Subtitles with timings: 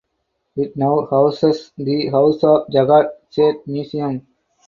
[0.55, 4.25] It now houses the House of Jagat Seth Museum.